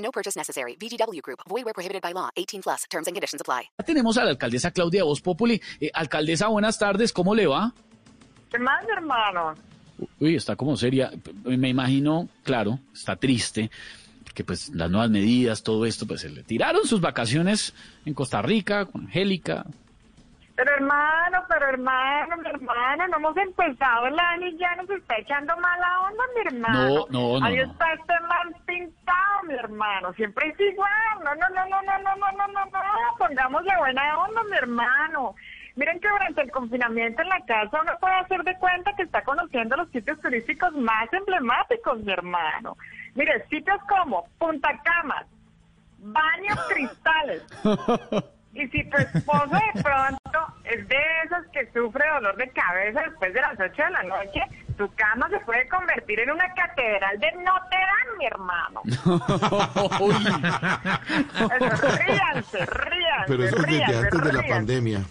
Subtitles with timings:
[0.00, 0.76] No purchase necessary.
[0.76, 1.40] VGW Group.
[1.48, 2.30] Void where prohibited by law.
[2.36, 2.86] 18 plus.
[2.88, 3.70] Terms and conditions apply.
[3.84, 5.60] Tenemos a la alcaldesa Claudia Voz Populi.
[5.80, 7.12] Eh, alcaldesa, buenas tardes.
[7.12, 7.72] ¿Cómo le va?
[8.50, 9.54] ¿Qué más, hermano?
[10.18, 11.10] Uy, está como seria.
[11.44, 13.70] Me imagino, claro, está triste.
[14.24, 17.74] Porque pues las nuevas medidas, todo esto, pues se le tiraron sus vacaciones
[18.06, 19.66] en Costa Rica con Angélica.
[20.56, 25.16] Pero hermano, pero hermano, mi hermano, no hemos empezado el año y ya nos está
[25.18, 26.88] echando mala onda, mi hermano.
[26.88, 27.62] No, no, no, Ahí no.
[27.72, 28.12] está este
[29.70, 30.12] hermano.
[30.14, 30.90] Siempre es igual.
[31.24, 33.16] No, no, no, no, no, no, no, no, no, no.
[33.18, 35.34] Pongámosle buena onda, mi hermano.
[35.76, 39.22] Miren que durante el confinamiento en la casa uno puede hacer de cuenta que está
[39.22, 42.76] conociendo los sitios turísticos más emblemáticos, mi hermano.
[43.14, 45.26] Mire, sitios como Punta Camas,
[45.98, 47.44] Baños Cristales.
[48.52, 53.32] Y si tu esposo de pronto es de esos que sufre dolor de cabeza después
[53.32, 54.42] de las 8 de la noche,
[54.80, 58.80] tu cama se puede convertir en una catedral de Notre Dame, mi hermano.
[61.50, 65.04] Eso, ríanse, ríanse, Pero eso es desde ríanse, antes de la pandemia.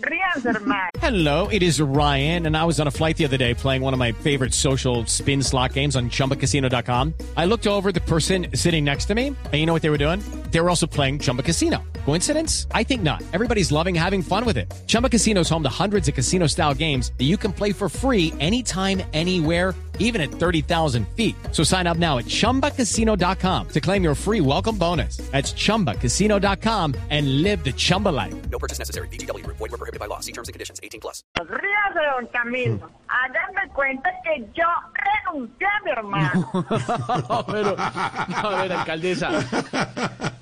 [0.00, 0.90] Ríanse, hermano.
[0.98, 3.92] Hello, it is Ryan, and I was on a flight the other day playing one
[3.92, 7.12] of my favorite social spin slot games on chumbacasino.com.
[7.36, 9.90] I looked over at the person sitting next to me, and you know what they
[9.90, 10.22] were doing?
[10.50, 11.84] They were also playing Chumba Casino.
[12.04, 12.66] Coincidence?
[12.72, 13.22] I think not.
[13.32, 14.72] Everybody's loving having fun with it.
[14.86, 17.88] Chumba Casino is home to hundreds of casino style games that you can play for
[17.88, 21.36] free anytime, anywhere even at 30,000 feet.
[21.52, 25.18] So sign up now at ChumbaCasino.com to claim your free welcome bonus.
[25.30, 28.34] That's ChumbaCasino.com and live the Chumba life.
[28.50, 29.08] No purchase necessary.
[29.08, 29.58] VGW Group.
[29.58, 30.20] Void where prohibited by law.
[30.20, 30.80] See terms and conditions.
[30.82, 31.22] 18 plus.
[31.38, 32.88] Ríase, don Camilo.
[33.08, 36.50] Háganme ah, cuenta que yo renuncié, mi hermano.
[37.46, 40.32] Pero, a ver, alcaldesa.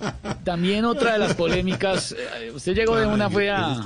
[0.45, 2.13] También otra de las polémicas.
[2.13, 3.81] eh, Usted llegó de una, fue a,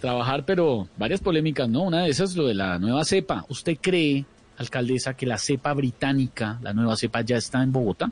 [0.00, 1.82] trabajar, pero varias polémicas, ¿no?
[1.82, 3.44] Una de esas es lo de la nueva cepa.
[3.48, 4.24] ¿Usted cree,
[4.58, 8.10] alcaldesa, que la cepa británica, la nueva cepa, ya está en Bogotá?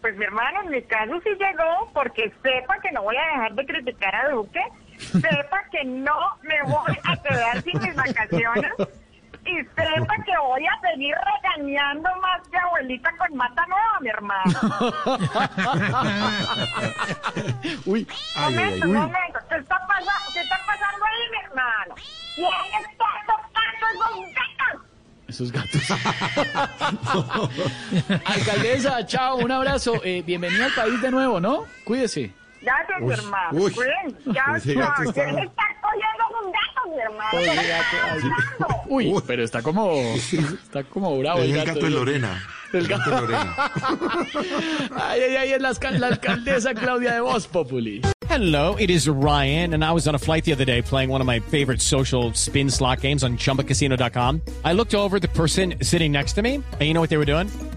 [0.00, 3.54] Pues mi hermano, en mi caso sí llegó porque sepa que no voy a dejar
[3.54, 4.60] de criticar a Duque,
[4.98, 8.72] sepa que no me voy a quedar sin mis vacaciones
[9.46, 12.42] y sepa que voy a seguir regañando más
[12.92, 14.52] abuelita con mata nueva, mi hermano.
[17.86, 18.92] Uy, Ay, ay, Momento, ay.
[18.92, 20.10] momento, ¿qué está, pasando?
[20.34, 21.94] ¿qué está pasando ahí, mi hermano?
[22.34, 22.48] ¿Quién
[22.90, 24.04] está tocando
[25.28, 25.82] esos gatos?
[26.88, 27.50] esos gatos.
[28.26, 30.00] alcaldesa, chao, un abrazo.
[30.04, 31.64] Eh, bienvenida al país de nuevo, ¿no?
[31.84, 32.32] Cuídese.
[32.60, 33.58] Gracias, mi hermano.
[33.58, 33.72] uy.
[33.72, 34.16] Cuídense.
[34.32, 37.38] Ya, Ese gato no, está- ¿quién está cogiendo un gato, mi hermano?
[37.38, 38.20] Oye, ¿Qué está gato, ay.
[38.86, 39.22] Uy, Uy.
[39.26, 41.68] pero está como, está como bravo Es el el gato.
[41.74, 42.40] gato de Lorena.
[42.72, 43.54] El El gato de Lorena.
[44.96, 48.00] Ay, ay, ay, es la, la alcaldesa Claudia de Voz Populi.
[48.28, 51.20] Hello, it is Ryan, and I was on a flight the other day playing one
[51.20, 54.40] of my favorite social spin slot games on chumbacasino.com.
[54.64, 57.18] I looked over at the person sitting next to me, and you know what they
[57.18, 57.48] were doing?